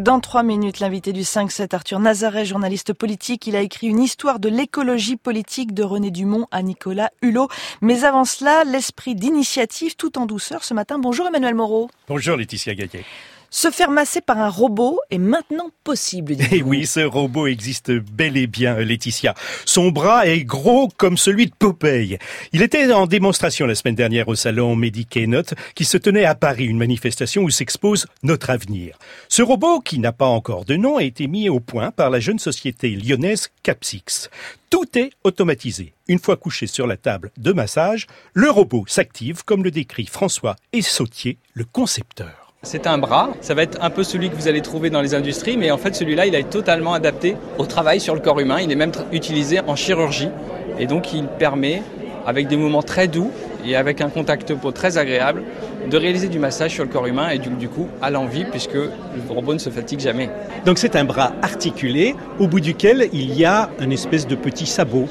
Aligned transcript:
Dans 0.00 0.20
trois 0.20 0.42
minutes, 0.42 0.80
l'invité 0.80 1.14
du 1.14 1.22
5-7, 1.22 1.74
Arthur 1.74 2.00
Nazaret, 2.00 2.44
journaliste 2.44 2.92
politique, 2.92 3.46
il 3.46 3.56
a 3.56 3.62
écrit 3.62 3.86
une 3.86 4.02
histoire 4.02 4.38
de 4.40 4.50
l'écologie 4.50 5.16
politique 5.16 5.72
de 5.72 5.82
René 5.82 6.10
Dumont 6.10 6.46
à 6.50 6.62
Nicolas 6.62 7.10
Hulot. 7.22 7.48
Mais 7.80 8.04
avant 8.04 8.26
cela, 8.26 8.64
l'esprit 8.64 9.14
d'initiative 9.14 9.96
tout 9.96 10.18
en 10.18 10.26
douceur 10.26 10.64
ce 10.64 10.74
matin. 10.74 10.98
Bonjour 10.98 11.26
Emmanuel 11.26 11.54
Moreau. 11.54 11.88
Bonjour 12.08 12.36
Laetitia 12.36 12.74
Gaillet. 12.74 13.04
Se 13.50 13.70
faire 13.70 13.90
masser 13.90 14.20
par 14.20 14.38
un 14.38 14.48
robot 14.48 14.98
est 15.10 15.18
maintenant 15.18 15.70
possible. 15.84 16.36
Eh 16.52 16.62
oui, 16.62 16.86
ce 16.86 17.00
robot 17.00 17.46
existe 17.46 17.90
bel 17.92 18.36
et 18.36 18.46
bien, 18.46 18.76
Laetitia. 18.76 19.34
Son 19.64 19.90
bras 19.90 20.26
est 20.26 20.44
gros 20.44 20.88
comme 20.96 21.16
celui 21.16 21.46
de 21.46 21.52
Popeye. 21.58 22.18
Il 22.52 22.62
était 22.62 22.92
en 22.92 23.06
démonstration 23.06 23.66
la 23.66 23.74
semaine 23.74 23.94
dernière 23.94 24.28
au 24.28 24.34
salon 24.34 24.74
Medicainote 24.76 25.54
qui 25.74 25.84
se 25.84 25.96
tenait 25.96 26.24
à 26.24 26.34
Paris, 26.34 26.66
une 26.66 26.78
manifestation 26.78 27.42
où 27.42 27.50
s'expose 27.50 28.06
notre 28.22 28.50
avenir. 28.50 28.98
Ce 29.28 29.42
robot, 29.42 29.80
qui 29.80 29.98
n'a 29.98 30.12
pas 30.12 30.26
encore 30.26 30.64
de 30.64 30.76
nom, 30.76 30.96
a 30.96 31.02
été 31.02 31.26
mis 31.26 31.48
au 31.48 31.60
point 31.60 31.90
par 31.90 32.10
la 32.10 32.20
jeune 32.20 32.38
société 32.38 32.90
lyonnaise 32.90 33.48
Capsix. 33.62 34.30
Tout 34.70 34.98
est 34.98 35.10
automatisé. 35.24 35.94
Une 36.08 36.18
fois 36.18 36.36
couché 36.36 36.66
sur 36.66 36.86
la 36.86 36.96
table 36.96 37.30
de 37.36 37.52
massage, 37.52 38.06
le 38.34 38.50
robot 38.50 38.84
s'active 38.88 39.44
comme 39.44 39.64
le 39.64 39.70
décrit 39.70 40.06
François 40.06 40.56
Essautier, 40.72 41.38
le 41.54 41.64
concepteur. 41.64 42.45
C'est 42.66 42.88
un 42.88 42.98
bras, 42.98 43.28
ça 43.42 43.54
va 43.54 43.62
être 43.62 43.78
un 43.80 43.90
peu 43.90 44.02
celui 44.02 44.28
que 44.28 44.34
vous 44.34 44.48
allez 44.48 44.60
trouver 44.60 44.90
dans 44.90 45.00
les 45.00 45.14
industries, 45.14 45.56
mais 45.56 45.70
en 45.70 45.78
fait 45.78 45.94
celui-là 45.94 46.26
il 46.26 46.34
est 46.34 46.50
totalement 46.50 46.94
adapté 46.94 47.36
au 47.58 47.64
travail 47.64 48.00
sur 48.00 48.12
le 48.12 48.20
corps 48.20 48.40
humain, 48.40 48.60
il 48.60 48.72
est 48.72 48.74
même 48.74 48.90
utilisé 49.12 49.60
en 49.60 49.76
chirurgie 49.76 50.30
et 50.76 50.86
donc 50.88 51.14
il 51.14 51.28
permet, 51.28 51.84
avec 52.26 52.48
des 52.48 52.56
mouvements 52.56 52.82
très 52.82 53.06
doux 53.06 53.30
et 53.64 53.76
avec 53.76 54.00
un 54.00 54.08
contact 54.08 54.52
peau 54.56 54.72
très 54.72 54.98
agréable, 54.98 55.44
de 55.88 55.96
réaliser 55.96 56.26
du 56.26 56.40
massage 56.40 56.72
sur 56.72 56.82
le 56.82 56.90
corps 56.90 57.06
humain 57.06 57.28
et 57.28 57.38
du, 57.38 57.68
coup 57.68 57.86
à 58.02 58.10
l'envie 58.10 58.44
puisque 58.44 58.74
le 58.74 58.90
robot 59.28 59.54
ne 59.54 59.58
se 59.58 59.70
fatigue 59.70 60.00
jamais. 60.00 60.28
Donc 60.64 60.78
c'est 60.78 60.96
un 60.96 61.04
bras 61.04 61.34
articulé 61.42 62.16
au 62.40 62.48
bout 62.48 62.58
duquel 62.58 63.08
il 63.12 63.32
y 63.38 63.44
a 63.44 63.70
un 63.78 63.90
espèce 63.90 64.26
de 64.26 64.34
petit 64.34 64.66
sabot 64.66 65.06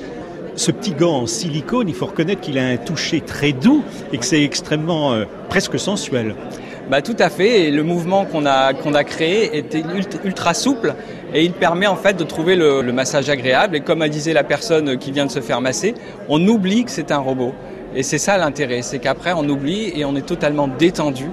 ce 0.58 0.72
petit 0.72 0.92
gant 0.92 1.22
en 1.22 1.25
silicone, 1.25 1.90
il 1.90 1.95
faut 1.95 2.06
reconnaître 2.06 2.42
qu'il 2.42 2.58
a 2.58 2.66
un 2.66 2.78
toucher 2.78 3.22
très 3.22 3.52
doux 3.52 3.84
et 4.14 4.17
que 4.17 4.25
c'est 4.25 4.42
extrêmement 4.44 5.14
euh, 5.14 5.25
presque 5.50 5.78
sensuel. 5.78 6.34
Bah, 6.89 7.02
tout 7.02 7.16
à 7.17 7.30
fait. 7.30 7.66
Et 7.66 7.72
le 7.72 7.83
mouvement 7.83 8.25
qu'on 8.25 8.45
a, 8.45 8.73
qu'on 8.73 8.94
a 8.94 9.03
créé 9.03 9.58
était 9.58 9.83
ultra 10.23 10.53
souple 10.53 10.94
et 11.33 11.44
il 11.44 11.53
permet 11.53 11.88
en 11.88 11.95
fait 11.95 12.14
de 12.14 12.23
trouver 12.23 12.55
le, 12.55 12.81
massage 12.94 13.30
agréable. 13.30 13.75
Et 13.75 13.81
comme 13.81 14.02
a 14.02 14.09
disait 14.09 14.33
la 14.33 14.44
personne 14.44 14.97
qui 14.97 15.11
vient 15.11 15.25
de 15.25 15.31
se 15.31 15.41
faire 15.41 15.61
masser, 15.61 15.95
on 16.30 16.45
oublie 16.47 16.86
que 16.86 16.91
c'est 16.91 17.11
un 17.11 17.17
robot. 17.17 17.53
Et 17.95 18.03
c'est 18.03 18.17
ça 18.17 18.38
l'intérêt, 18.38 18.81
c'est 18.81 19.00
qu'après 19.00 19.31
on 19.33 19.47
oublie 19.47 19.91
et 19.95 20.06
on 20.06 20.16
est 20.16 20.25
totalement 20.25 20.67
détendu. 20.67 21.25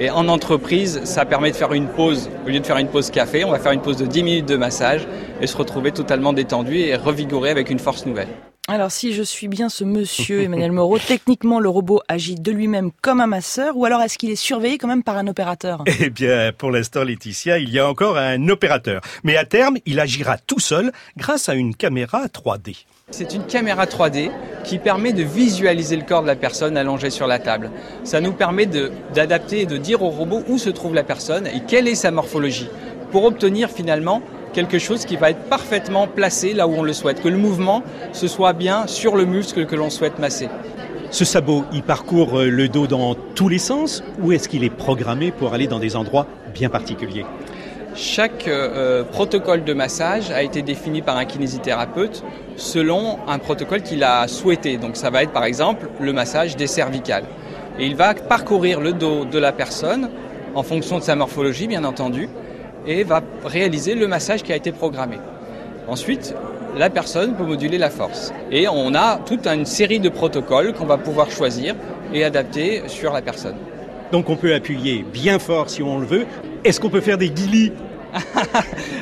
Et 0.00 0.10
en 0.10 0.28
entreprise, 0.28 1.00
ça 1.04 1.24
permet 1.24 1.50
de 1.50 1.56
faire 1.56 1.72
une 1.72 1.86
pause. 1.86 2.30
Au 2.46 2.48
lieu 2.48 2.58
de 2.58 2.66
faire 2.66 2.78
une 2.78 2.88
pause 2.88 3.10
café, 3.10 3.44
on 3.44 3.50
va 3.50 3.58
faire 3.58 3.72
une 3.72 3.80
pause 3.80 3.96
de 3.96 4.06
10 4.06 4.22
minutes 4.22 4.48
de 4.48 4.56
massage 4.56 5.06
et 5.40 5.46
se 5.46 5.56
retrouver 5.56 5.92
totalement 5.92 6.32
détendu 6.32 6.78
et 6.78 6.96
revigoré 6.96 7.50
avec 7.50 7.70
une 7.70 7.78
force 7.78 8.06
nouvelle. 8.06 8.28
Alors 8.66 8.90
si 8.90 9.12
je 9.12 9.22
suis 9.22 9.46
bien 9.46 9.68
ce 9.68 9.84
monsieur 9.84 10.40
Emmanuel 10.40 10.72
Moreau, 10.72 10.98
techniquement 11.06 11.60
le 11.60 11.68
robot 11.68 12.00
agit 12.08 12.36
de 12.36 12.50
lui-même 12.50 12.92
comme 13.02 13.20
un 13.20 13.26
masseur 13.26 13.76
ou 13.76 13.84
alors 13.84 14.00
est-ce 14.00 14.16
qu'il 14.16 14.30
est 14.30 14.36
surveillé 14.36 14.78
quand 14.78 14.88
même 14.88 15.02
par 15.02 15.18
un 15.18 15.26
opérateur? 15.26 15.84
Eh 16.00 16.08
bien 16.08 16.50
pour 16.56 16.70
l'instant 16.70 17.04
Laetitia, 17.04 17.58
il 17.58 17.68
y 17.68 17.78
a 17.78 17.86
encore 17.86 18.16
un 18.16 18.48
opérateur. 18.48 19.02
Mais 19.22 19.36
à 19.36 19.44
terme, 19.44 19.76
il 19.84 20.00
agira 20.00 20.38
tout 20.38 20.60
seul 20.60 20.92
grâce 21.18 21.50
à 21.50 21.54
une 21.54 21.74
caméra 21.74 22.24
3D. 22.26 22.86
C'est 23.10 23.34
une 23.34 23.44
caméra 23.44 23.84
3D 23.84 24.30
qui 24.64 24.78
permet 24.78 25.12
de 25.12 25.22
visualiser 25.22 25.96
le 25.96 26.04
corps 26.04 26.22
de 26.22 26.26
la 26.26 26.36
personne 26.36 26.78
allongée 26.78 27.10
sur 27.10 27.26
la 27.26 27.38
table. 27.38 27.70
Ça 28.02 28.22
nous 28.22 28.32
permet 28.32 28.64
d'adapter 28.64 29.60
et 29.60 29.66
de 29.66 29.76
dire 29.76 30.02
au 30.02 30.08
robot 30.08 30.42
où 30.48 30.56
se 30.56 30.70
trouve 30.70 30.94
la 30.94 31.04
personne 31.04 31.46
et 31.46 31.60
quelle 31.68 31.86
est 31.86 31.94
sa 31.94 32.10
morphologie 32.10 32.70
pour 33.10 33.24
obtenir 33.24 33.70
finalement 33.70 34.22
quelque 34.54 34.78
chose 34.78 35.04
qui 35.04 35.16
va 35.16 35.30
être 35.30 35.42
parfaitement 35.50 36.06
placé 36.06 36.54
là 36.54 36.66
où 36.66 36.74
on 36.74 36.82
le 36.82 36.94
souhaite, 36.94 37.20
que 37.20 37.28
le 37.28 37.36
mouvement 37.36 37.82
se 38.12 38.28
soit 38.28 38.54
bien 38.54 38.86
sur 38.86 39.16
le 39.16 39.26
muscle 39.26 39.66
que 39.66 39.76
l'on 39.76 39.90
souhaite 39.90 40.18
masser. 40.18 40.48
Ce 41.10 41.24
sabot, 41.24 41.64
il 41.72 41.82
parcourt 41.82 42.40
euh, 42.40 42.48
le 42.48 42.68
dos 42.68 42.86
dans 42.86 43.14
tous 43.14 43.48
les 43.48 43.58
sens 43.58 44.02
ou 44.22 44.32
est-ce 44.32 44.48
qu'il 44.48 44.64
est 44.64 44.70
programmé 44.70 45.30
pour 45.30 45.52
aller 45.52 45.66
dans 45.66 45.78
des 45.78 45.94
endroits 45.96 46.26
bien 46.54 46.70
particuliers? 46.70 47.26
Chaque 47.94 48.48
euh, 48.48 49.04
protocole 49.04 49.62
de 49.62 49.72
massage 49.72 50.32
a 50.32 50.42
été 50.42 50.62
défini 50.62 51.02
par 51.02 51.16
un 51.16 51.24
kinésithérapeute 51.24 52.24
selon 52.56 53.18
un 53.28 53.38
protocole 53.38 53.82
qu'il 53.82 54.02
a 54.02 54.26
souhaité. 54.26 54.76
Donc 54.78 54.96
ça 54.96 55.10
va 55.10 55.22
être 55.22 55.30
par 55.30 55.44
exemple 55.44 55.88
le 56.00 56.12
massage 56.12 56.56
des 56.56 56.66
cervicales. 56.66 57.24
Et 57.78 57.86
il 57.86 57.94
va 57.94 58.14
parcourir 58.14 58.80
le 58.80 58.92
dos 58.92 59.24
de 59.24 59.38
la 59.38 59.52
personne 59.52 60.10
en 60.56 60.62
fonction 60.64 60.98
de 60.98 61.04
sa 61.04 61.14
morphologie 61.14 61.68
bien 61.68 61.84
entendu 61.84 62.28
et 62.86 63.04
va 63.04 63.22
réaliser 63.44 63.94
le 63.94 64.06
massage 64.06 64.42
qui 64.42 64.52
a 64.52 64.56
été 64.56 64.72
programmé. 64.72 65.18
Ensuite, 65.88 66.34
la 66.76 66.90
personne 66.90 67.34
peut 67.34 67.44
moduler 67.44 67.78
la 67.78 67.90
force. 67.90 68.32
Et 68.50 68.66
on 68.68 68.94
a 68.94 69.18
toute 69.18 69.46
une 69.46 69.66
série 69.66 70.00
de 70.00 70.08
protocoles 70.08 70.72
qu'on 70.72 70.86
va 70.86 70.98
pouvoir 70.98 71.30
choisir 71.30 71.74
et 72.12 72.24
adapter 72.24 72.82
sur 72.88 73.12
la 73.12 73.22
personne. 73.22 73.56
Donc 74.12 74.28
on 74.28 74.36
peut 74.36 74.54
appuyer 74.54 75.04
bien 75.12 75.38
fort 75.38 75.70
si 75.70 75.82
on 75.82 75.98
le 75.98 76.06
veut. 76.06 76.26
Est-ce 76.64 76.80
qu'on 76.80 76.90
peut 76.90 77.00
faire 77.00 77.18
des 77.18 77.30
guilis 77.30 77.72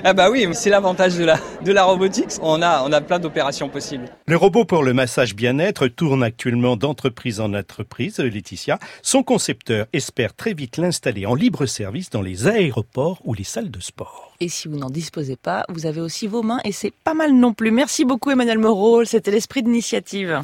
ah 0.05 0.13
bah 0.13 0.31
oui, 0.31 0.47
c'est 0.53 0.71
l'avantage 0.71 1.17
de 1.17 1.25
la, 1.25 1.39
de 1.65 1.73
la 1.73 1.85
robotique. 1.85 2.31
On 2.41 2.63
a, 2.63 2.83
on 2.83 2.93
a 2.93 3.01
plein 3.01 3.19
d'opérations 3.19 3.69
possibles. 3.69 4.07
Le 4.27 4.37
robot 4.37 4.65
pour 4.65 4.83
le 4.83 4.95
massage 4.95 5.35
bien-être 5.35 5.89
tourne 5.89 6.23
actuellement 6.23 6.77
d'entreprise 6.77 7.41
en 7.41 7.55
entreprise, 7.55 8.19
Laetitia. 8.19 8.79
Son 9.03 9.23
concepteur 9.23 9.87
espère 9.93 10.35
très 10.35 10.55
vite 10.55 10.77
l'installer 10.77 11.27
en 11.27 11.35
libre 11.35 11.67
service 11.67 12.11
dans 12.11 12.23
les 12.23 12.47
aéroports 12.47 13.21
ou 13.25 13.35
les 13.35 13.45
salles 13.45 13.71
de 13.71 13.81
sport. 13.81 14.33
Et 14.41 14.49
si 14.49 14.67
vous 14.67 14.77
n'en 14.77 14.91
disposez 14.91 15.37
pas, 15.37 15.65
vous 15.69 15.87
avez 15.87 16.01
aussi 16.01 16.27
vos 16.27 16.43
mains 16.43 16.59
et 16.65 16.73
c'est 16.73 16.93
pas 17.05 17.15
mal 17.15 17.33
non 17.33 17.53
plus. 17.53 17.71
Merci 17.71 18.05
beaucoup 18.05 18.31
Emmanuel 18.31 18.59
Moreau, 18.59 19.05
c'était 19.05 19.31
l'esprit 19.31 19.63
d'initiative. 19.63 20.41